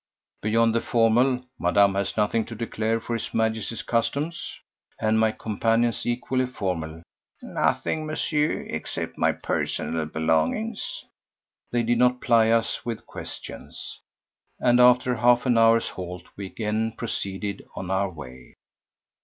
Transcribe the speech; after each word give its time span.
Beyond 0.41 0.73
the 0.73 0.81
formal: 0.81 1.45
"Madame 1.59 1.93
has 1.93 2.17
nothing 2.17 2.43
to 2.45 2.55
declare 2.55 2.99
for 2.99 3.13
His 3.13 3.31
Majesty's 3.35 3.83
customs?" 3.83 4.57
and 4.99 5.19
my 5.19 5.31
companion's 5.31 6.07
equally 6.07 6.47
formal: 6.47 7.03
"Nothing, 7.43 8.07
Monsieur, 8.07 8.61
except 8.61 9.15
my 9.19 9.31
personal 9.31 10.07
belongings," 10.07 11.05
they 11.69 11.83
did 11.83 11.99
not 11.99 12.19
ply 12.19 12.49
us 12.49 12.83
with 12.83 13.05
questions, 13.05 13.99
and 14.59 14.79
after 14.79 15.17
half 15.17 15.45
an 15.45 15.55
hour's 15.55 15.89
halt 15.89 16.23
we 16.35 16.47
again 16.47 16.93
proceeded 16.93 17.63
on 17.75 17.91
our 17.91 18.09
way. 18.09 18.55